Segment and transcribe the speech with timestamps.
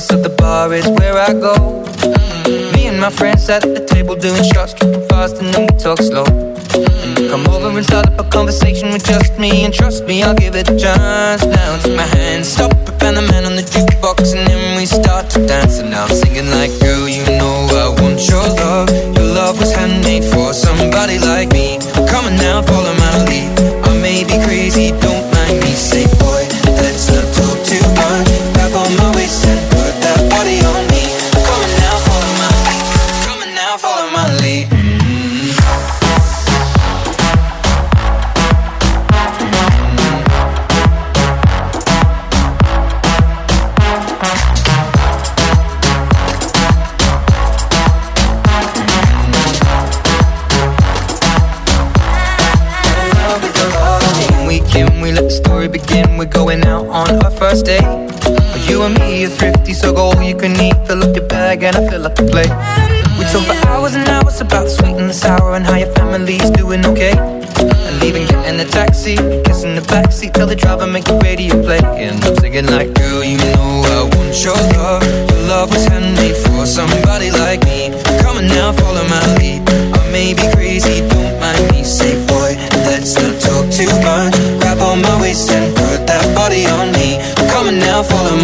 [0.00, 1.52] So the bar is where I go.
[1.52, 2.74] Mm-hmm.
[2.74, 5.98] Me and my friends at the table doing shots, tripping fast, and then we talk
[5.98, 6.24] slow.
[6.24, 7.28] Mm-hmm.
[7.28, 10.56] Come over and start up a conversation with just me, and trust me, I'll give
[10.56, 11.44] it a chance.
[11.44, 12.72] Now take my hand, stop,
[13.02, 15.78] and the man on the jukebox, and then we start to dance.
[15.80, 16.79] And now I'm singing like.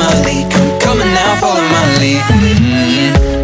[0.06, 3.35] my lead Come, coming now, follow my lead mm -hmm.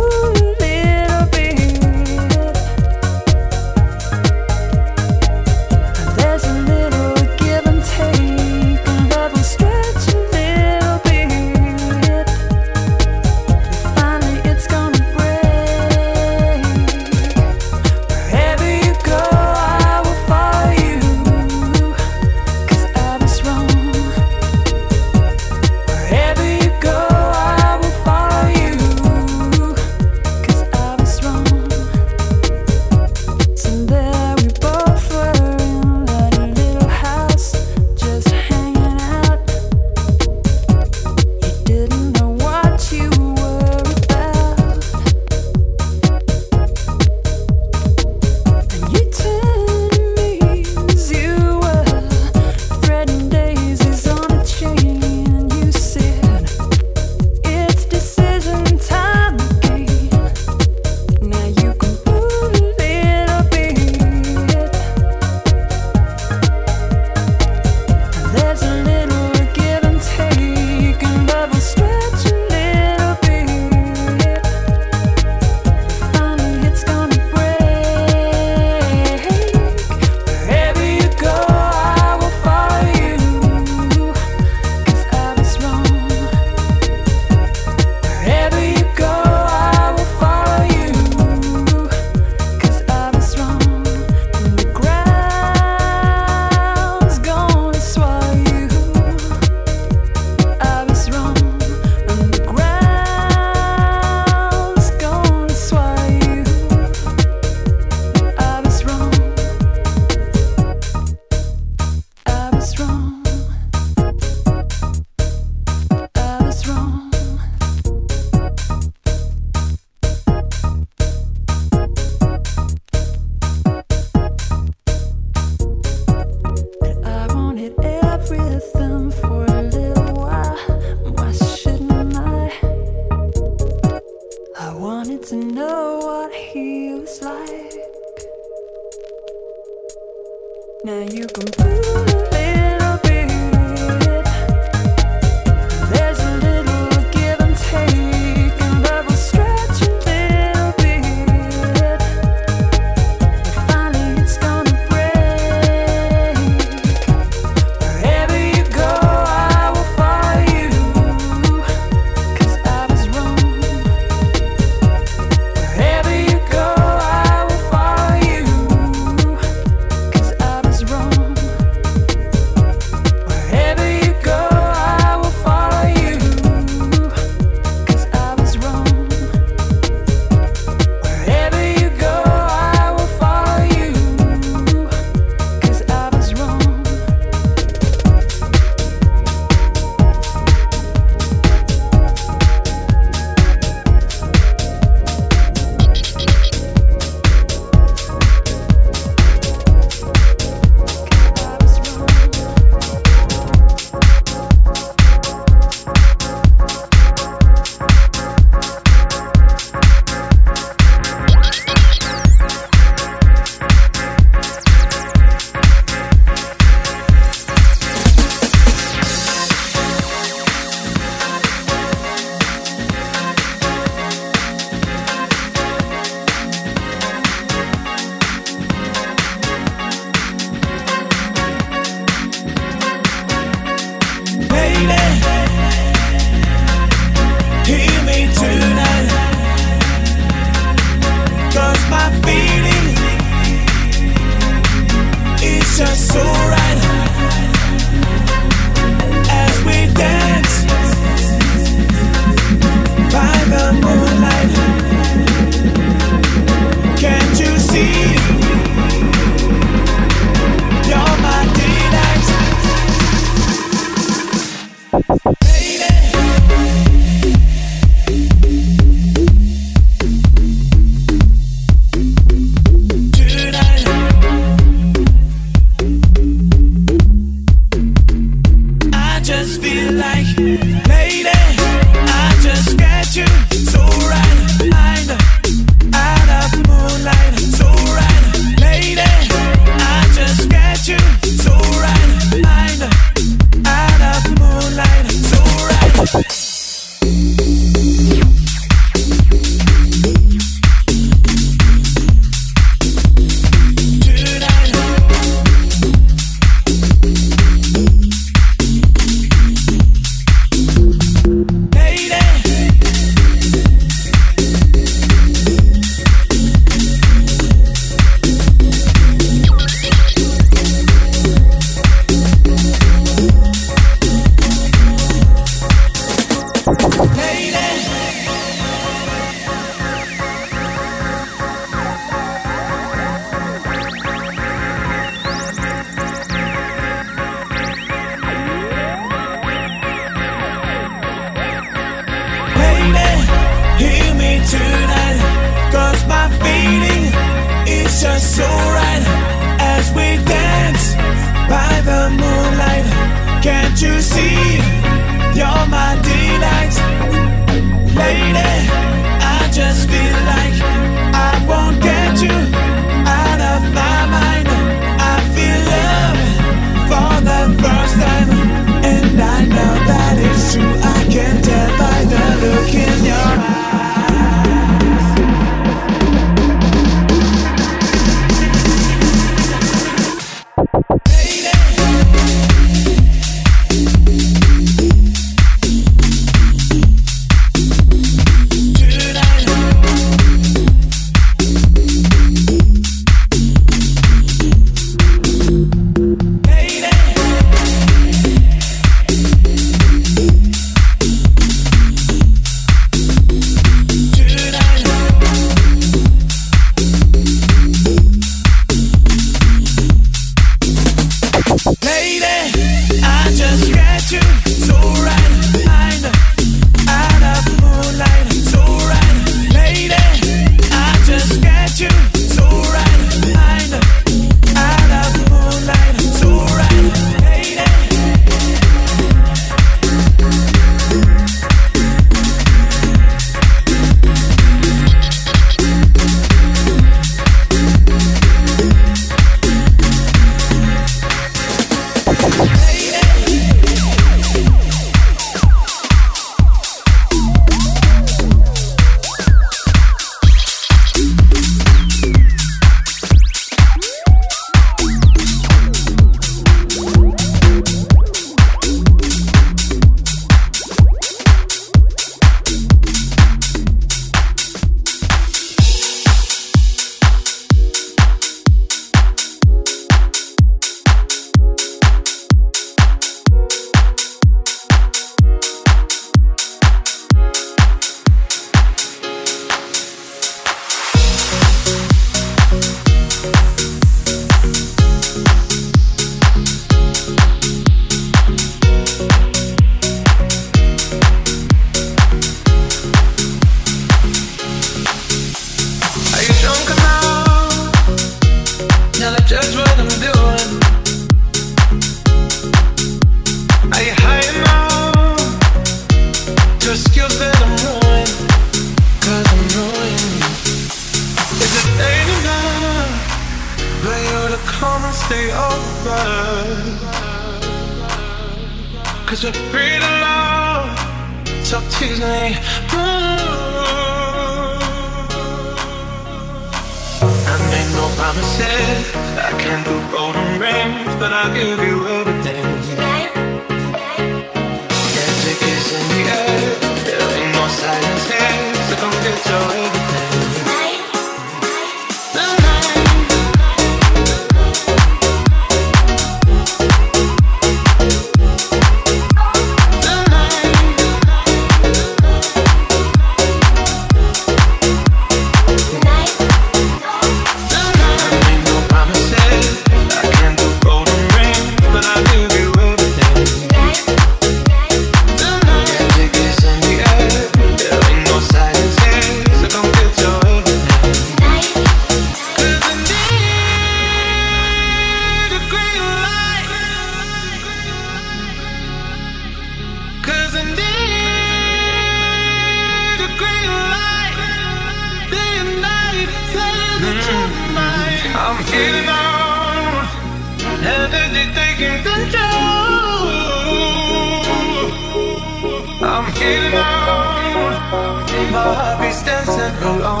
[598.32, 600.00] my heartbeat stands and hold on.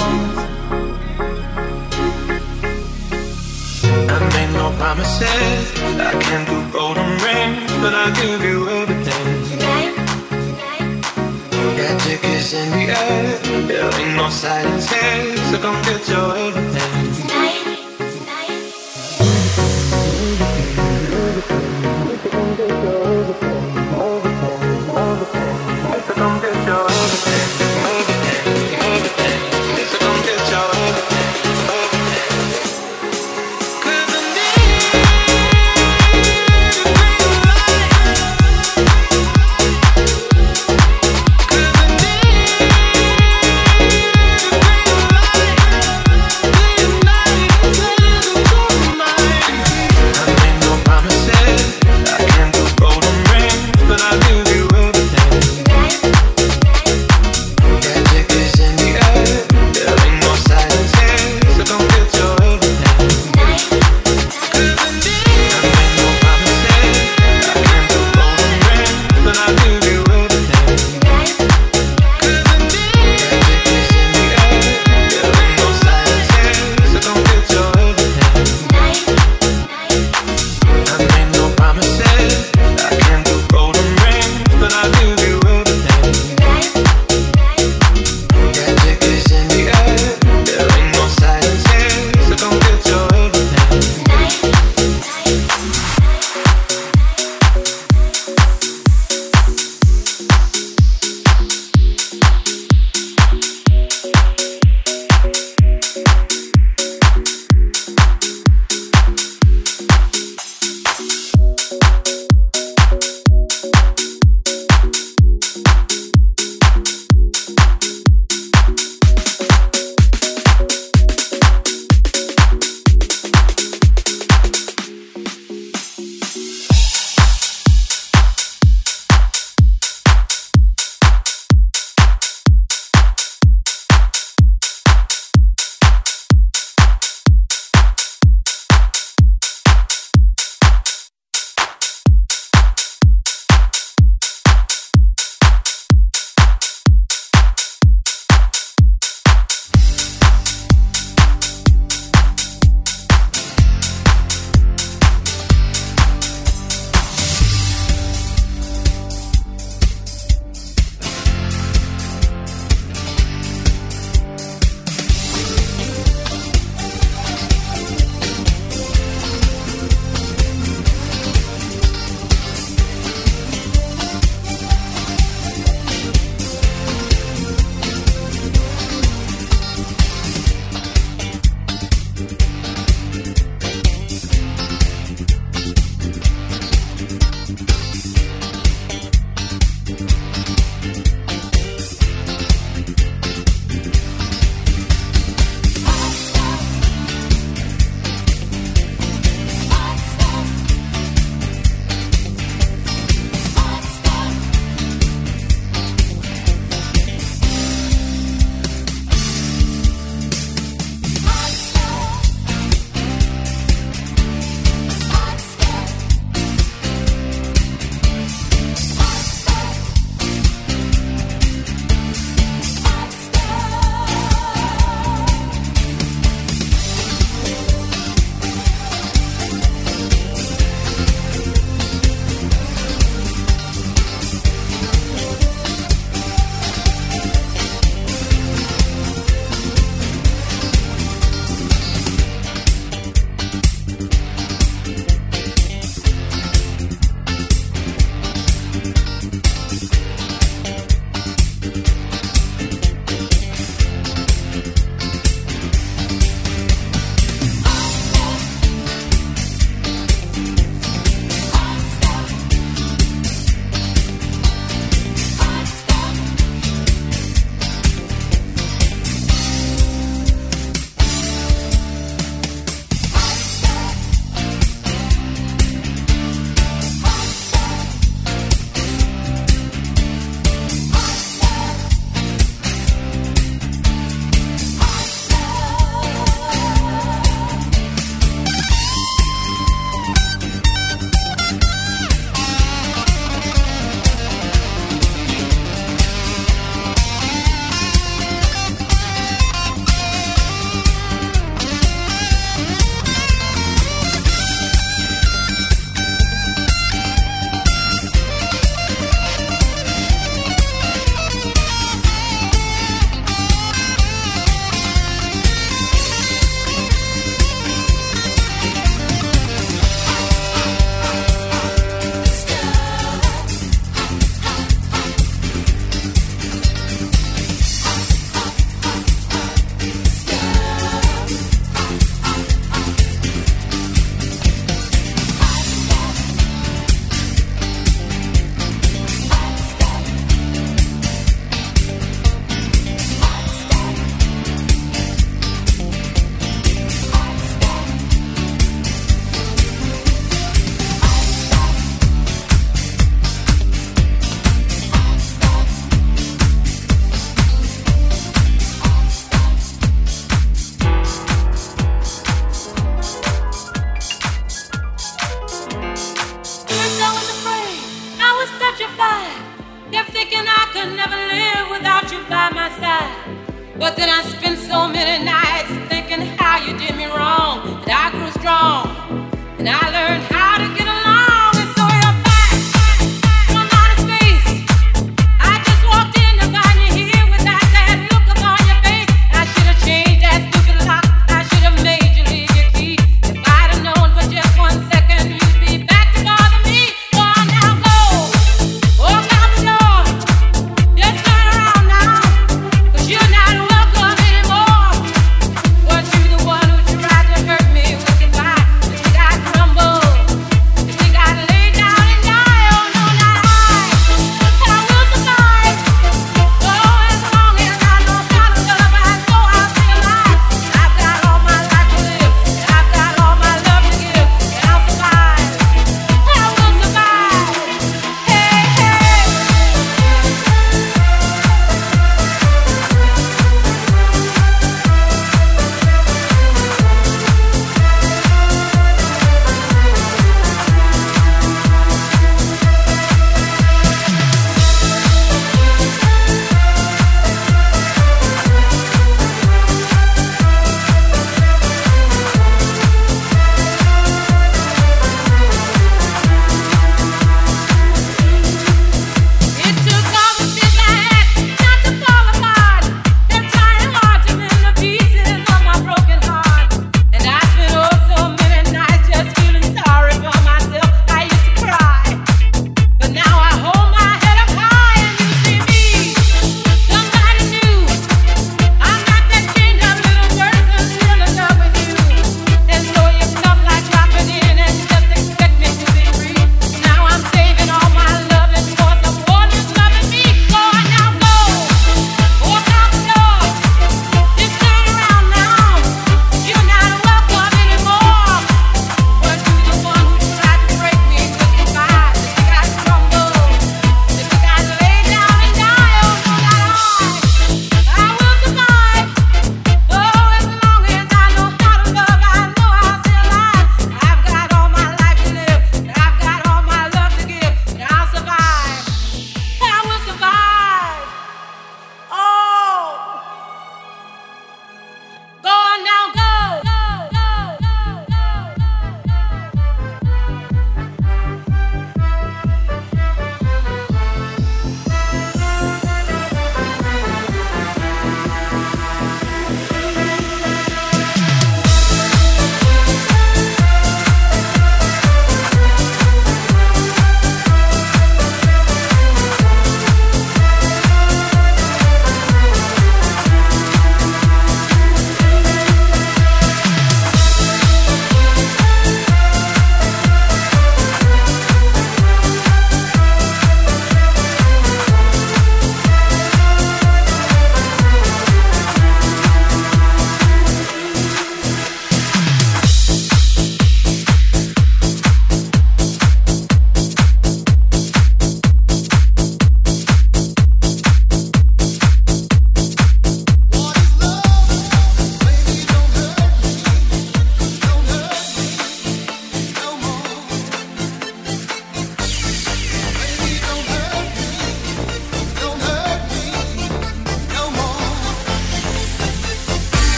[4.14, 5.64] I made no promises,
[6.00, 9.26] I can't do golden rings, but I'll give you everything.
[9.50, 9.94] Tonight,
[10.46, 10.86] tonight.
[11.76, 16.92] Magic is in the air, there ain't no silence here, so come get your everything.
[17.20, 17.64] Tonight.
[23.36, 23.61] tonight.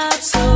[0.00, 0.49] up so